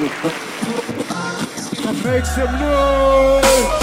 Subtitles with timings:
[0.00, 0.12] Make
[2.24, 3.79] some noise!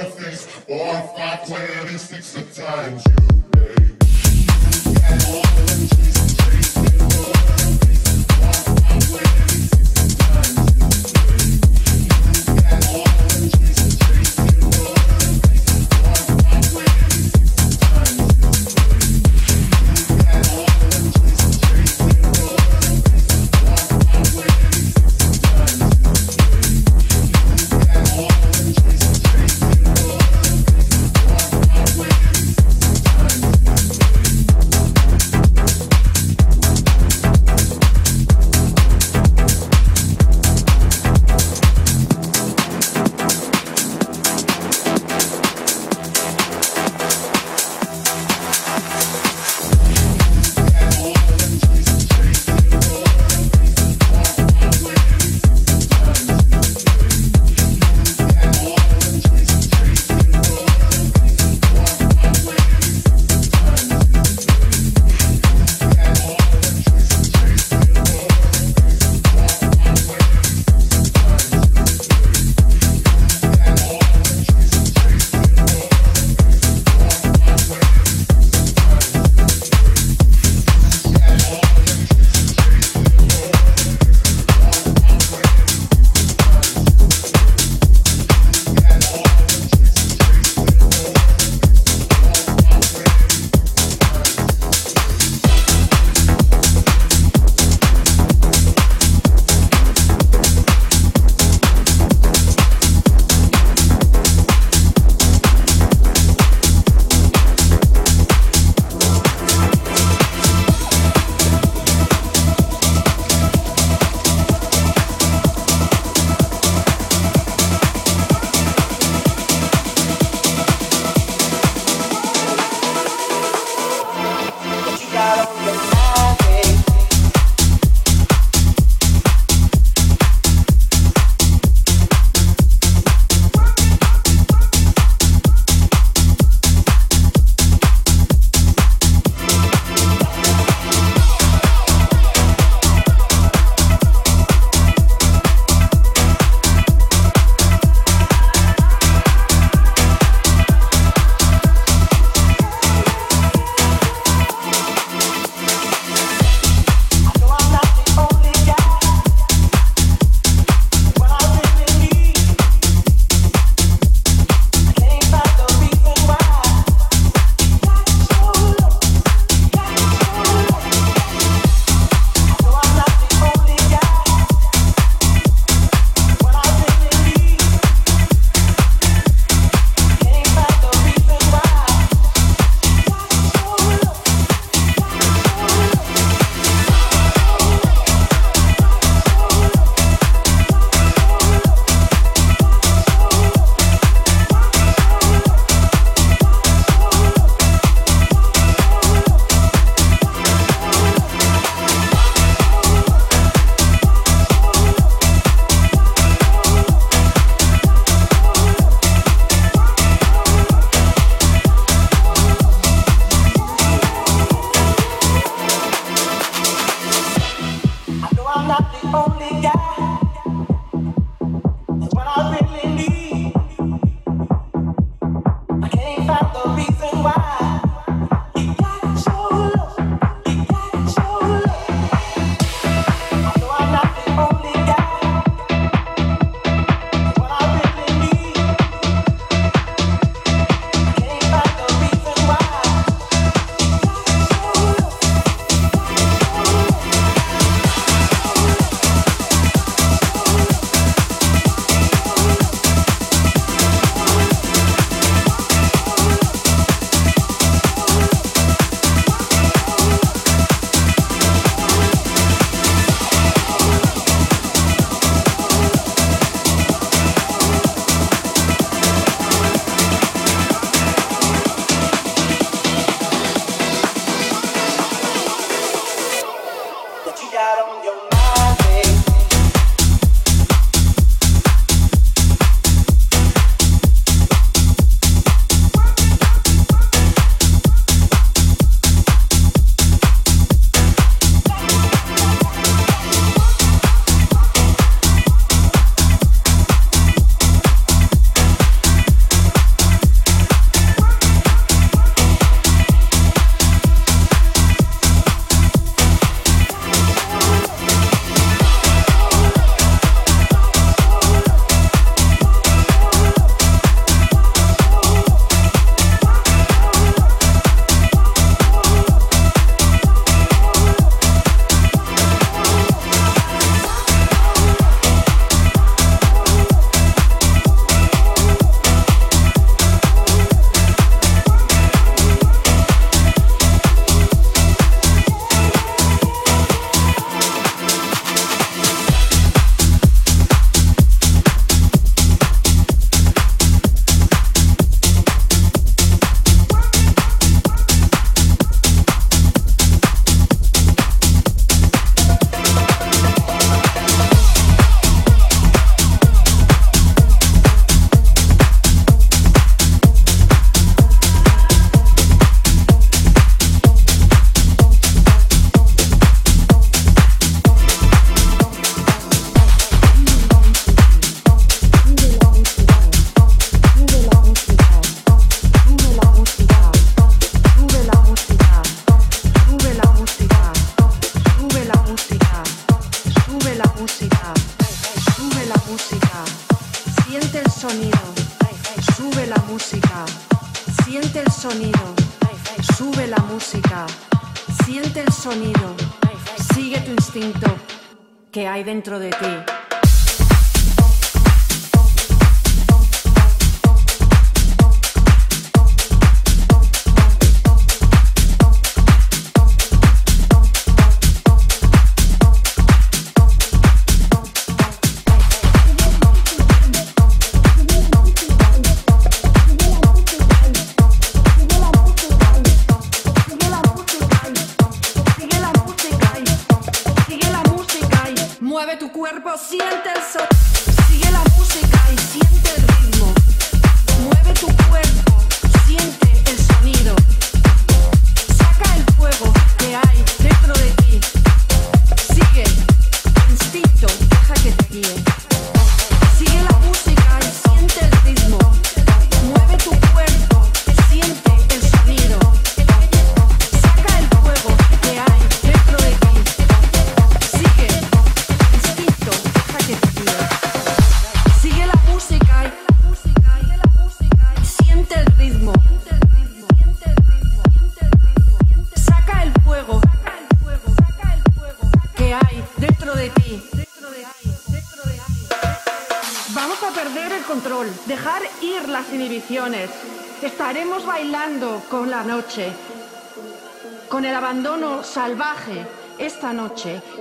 [0.00, 0.46] A fix.
[0.46, 3.96] Four, five, twenty-six the times you name.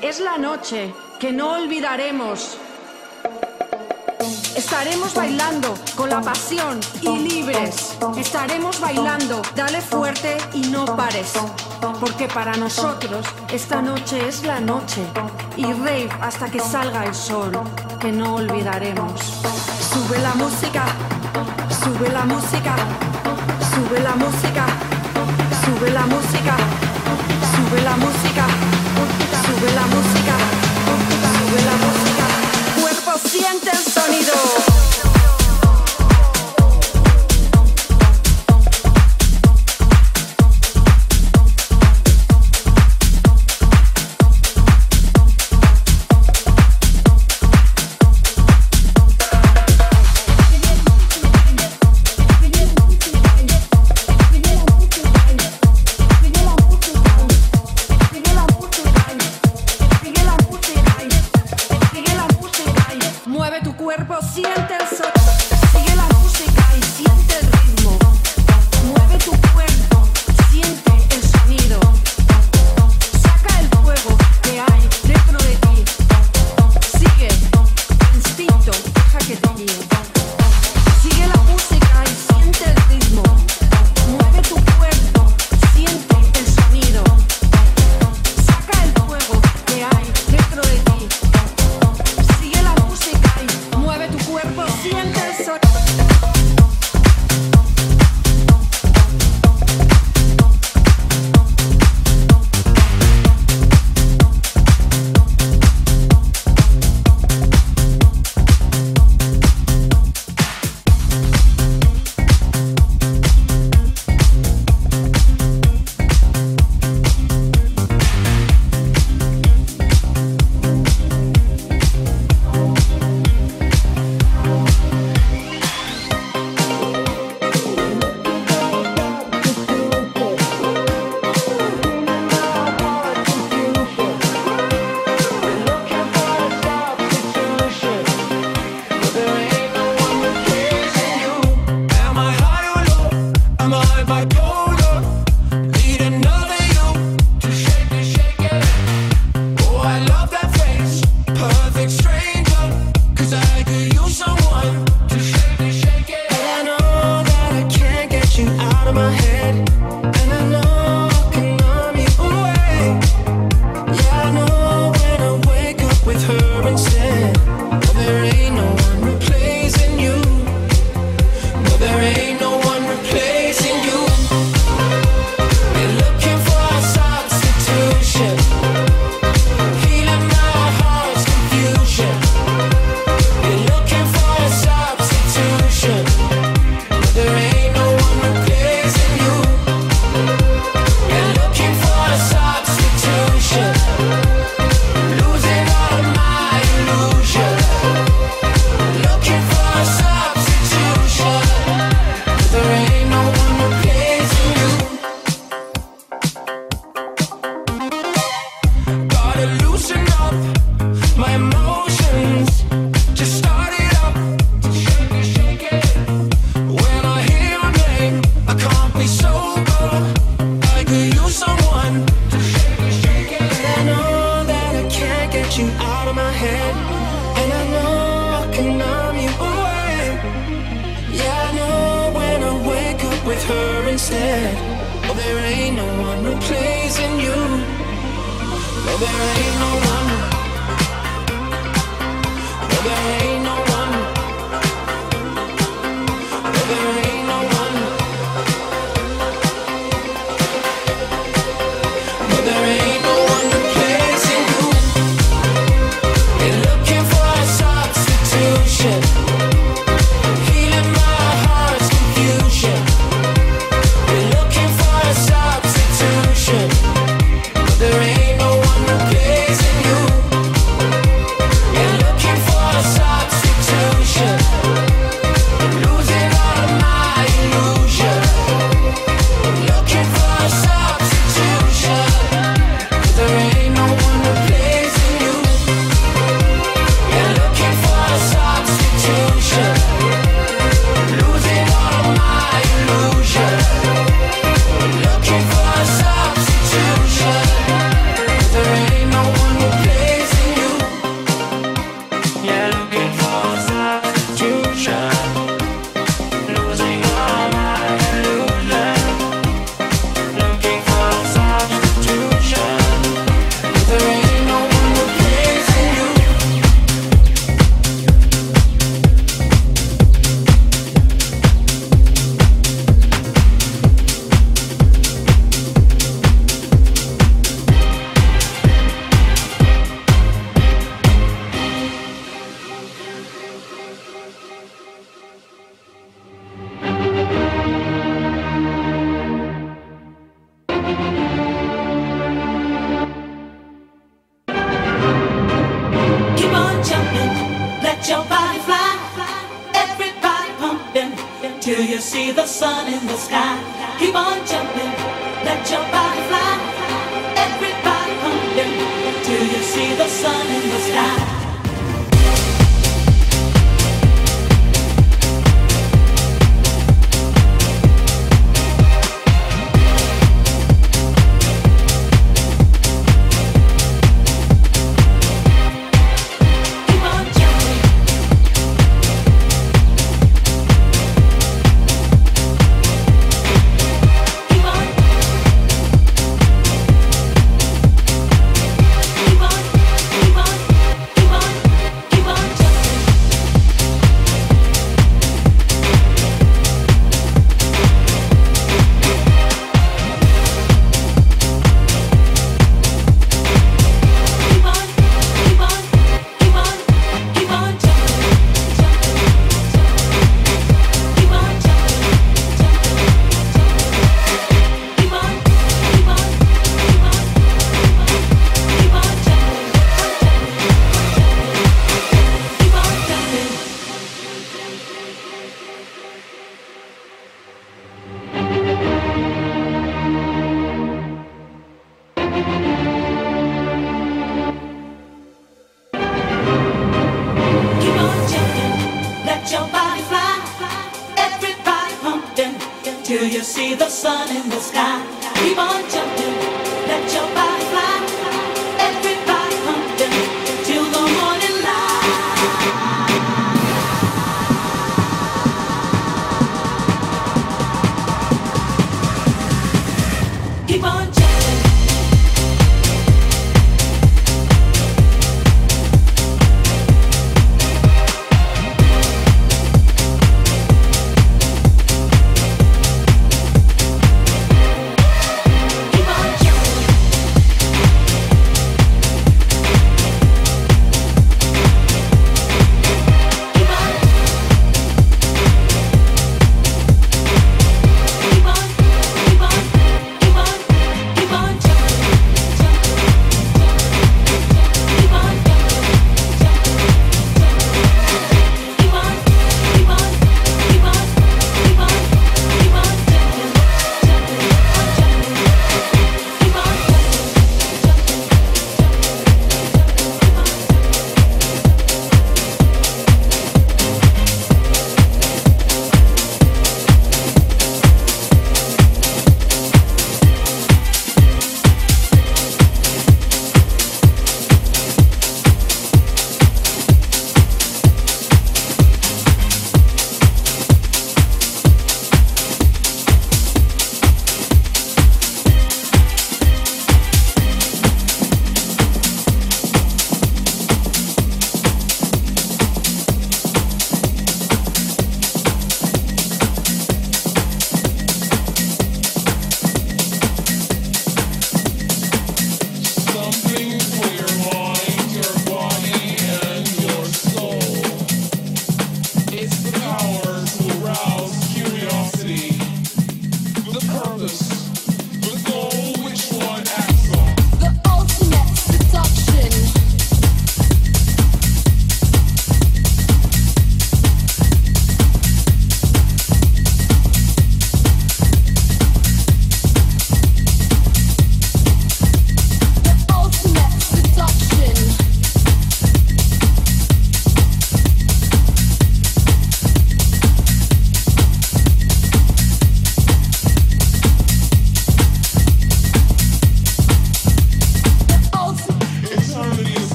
[0.00, 2.56] es la noche que no olvidaremos.
[4.56, 7.96] Estaremos bailando con la pasión y libres.
[8.16, 11.34] Estaremos bailando, dale fuerte y no pares.
[12.00, 15.02] Porque para nosotros esta noche es la noche.
[15.56, 17.52] Y rave hasta que salga el sol,
[18.00, 19.20] que no olvidaremos.
[19.92, 20.86] Sube la música,
[21.82, 22.76] sube la música,
[23.74, 24.66] sube la música,
[25.64, 26.56] sube la música.
[27.54, 28.73] Sube la música
[29.46, 30.36] sube la música,
[31.36, 32.24] sube la música.
[32.80, 34.93] Cuerpo siente el sonido.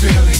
[0.00, 0.39] feeling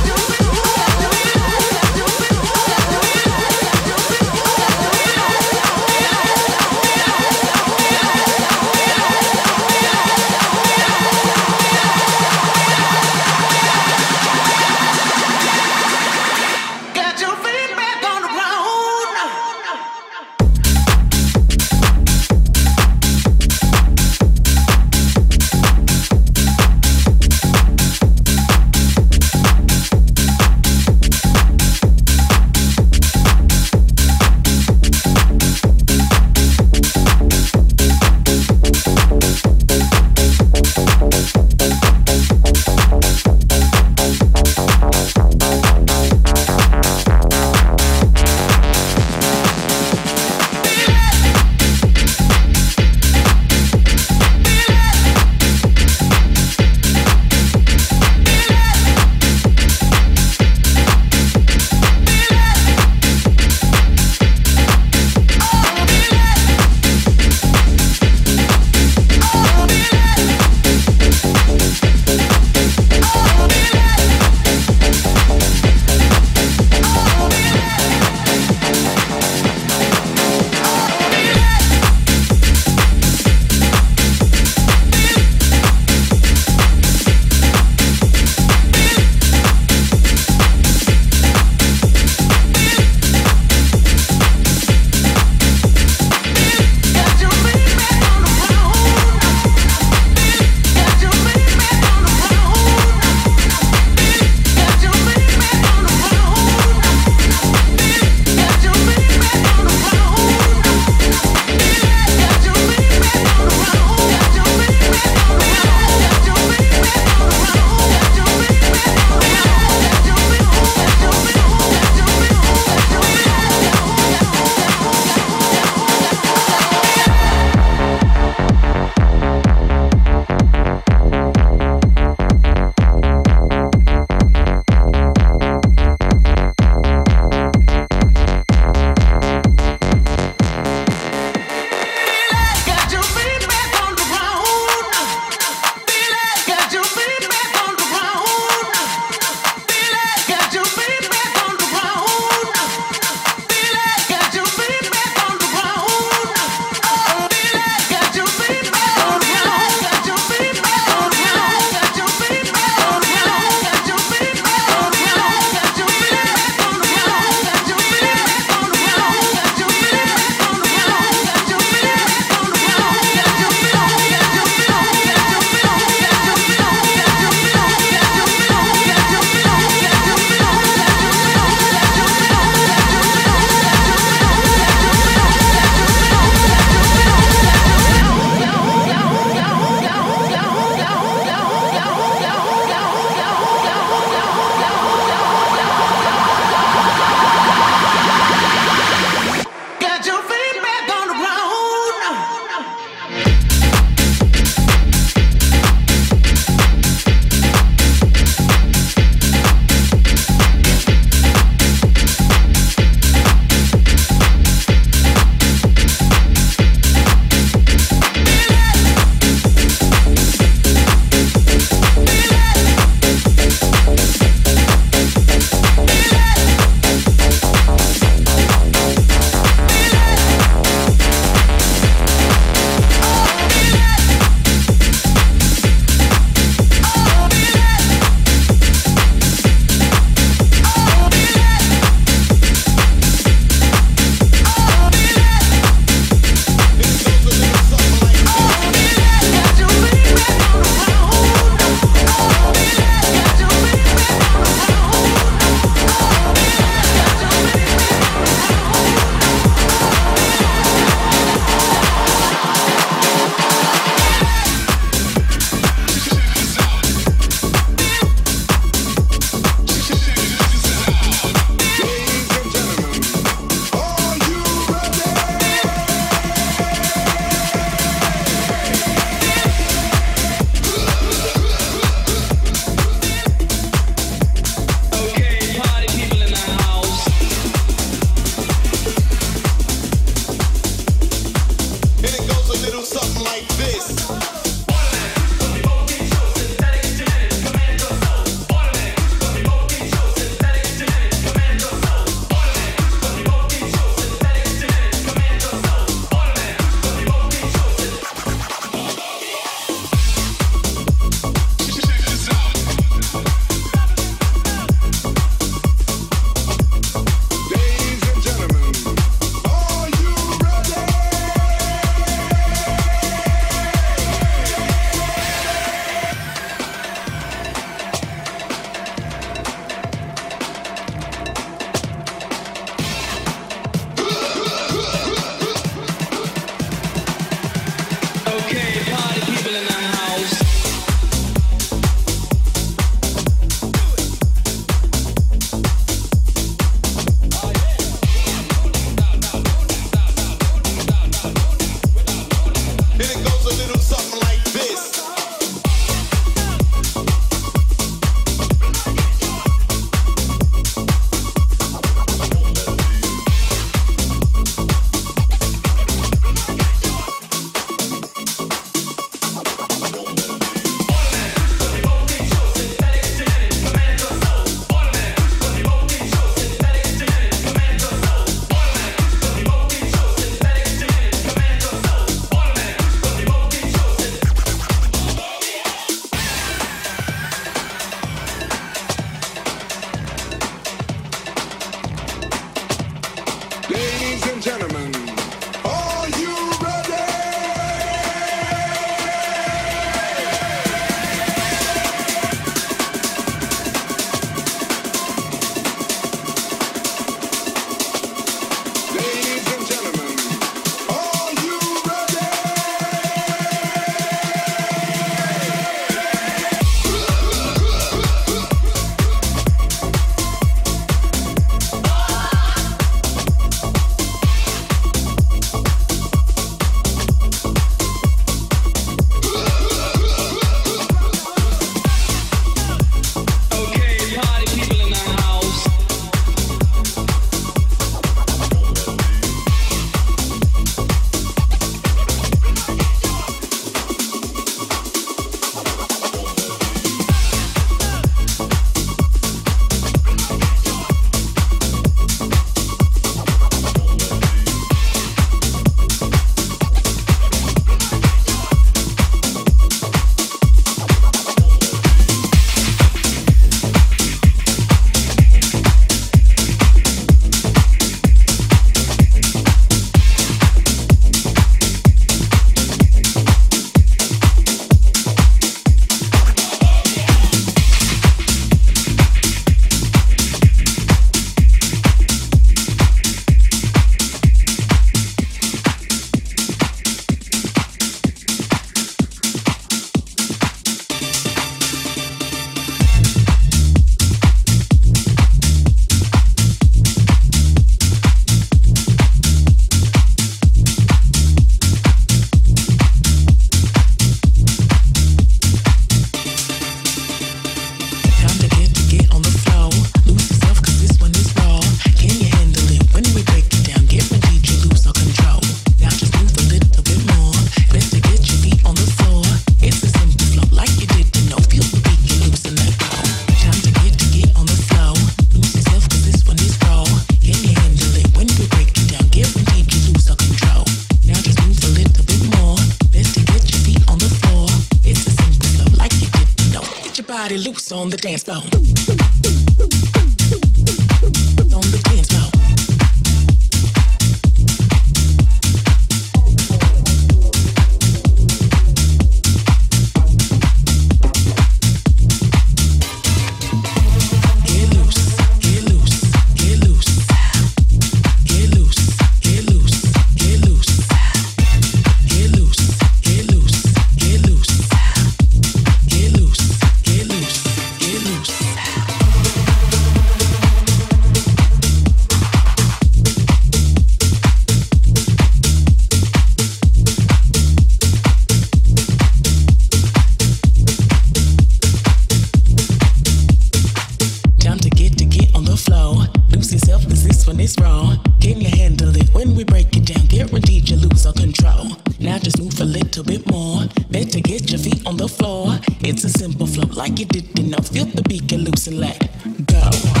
[587.03, 587.95] This one is raw.
[588.19, 590.05] Can you handle it when we break it down?
[590.05, 591.71] Guaranteed you lose all control.
[591.99, 593.65] Now just move a little bit more.
[593.89, 595.59] Better get your feet on the floor.
[595.81, 597.57] It's a simple flow, like you didn't know.
[597.57, 598.99] Feel the beat, and let
[599.47, 600.00] go.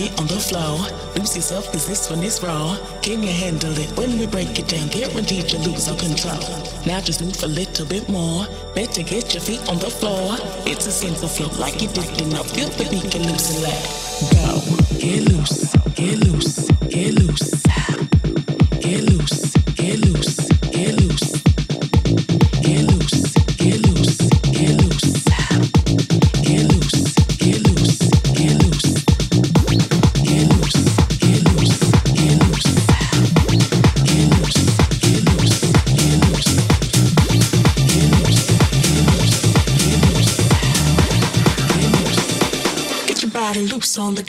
[0.00, 0.78] Get on the floor.
[1.16, 2.76] Lose yourself, cause this one is raw.
[3.02, 4.88] Can you handle it when we break it down?
[4.88, 6.40] Guaranteed you lose all control.
[6.86, 8.46] Now just move a little bit more.
[8.74, 10.36] Better get your feet on the floor.
[10.64, 12.42] It's a sense of flow, like you didn't know.
[12.42, 13.80] Feel the beat, get loose and let
[14.36, 14.52] go.
[14.96, 17.69] Get loose, get loose, get loose.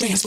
[0.01, 0.25] Dance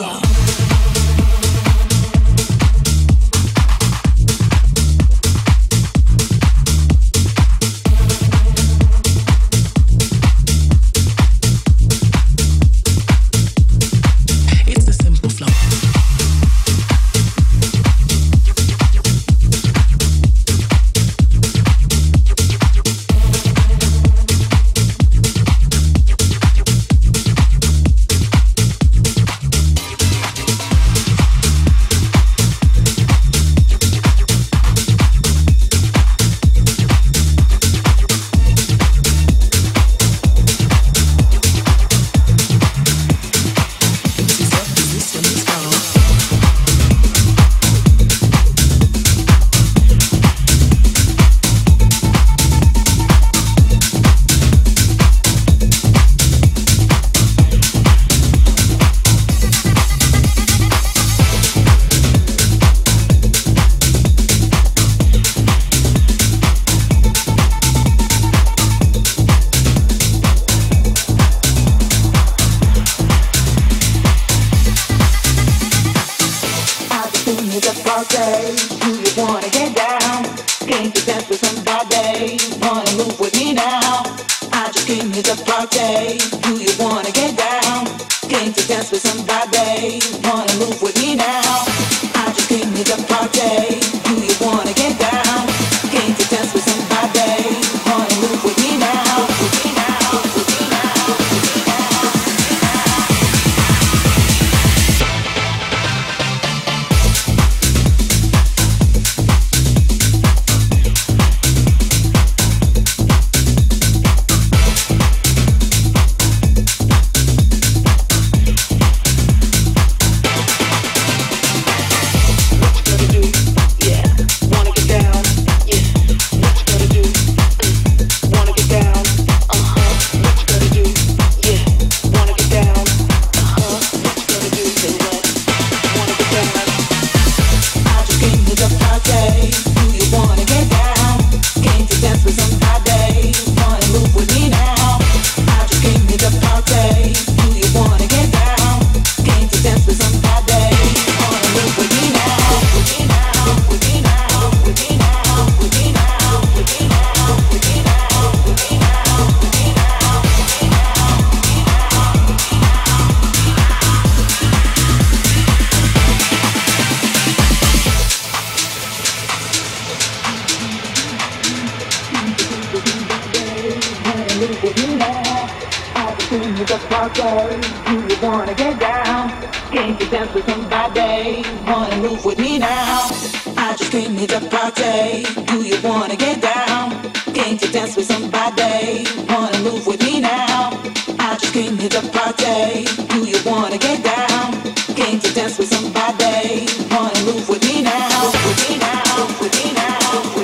[176.89, 177.61] party?
[177.87, 179.30] Do you wanna get down?
[179.70, 181.45] Can you dance with somebody?
[181.66, 183.09] Wanna move with me now?
[183.57, 185.24] I just came here to party.
[185.47, 186.91] Do you wanna get down?
[187.35, 189.07] Can't you dance with somebody?
[189.28, 190.80] Wanna move with me now?
[191.18, 192.85] I just came here to party.
[193.12, 194.53] Do you wanna get down?
[194.97, 196.66] Can't you dance with somebody?
[196.91, 198.24] Wanna move with me now?
[198.24, 199.03] Move with me now?
[199.41, 200.12] With me now?
[200.14, 200.43] Move with me now?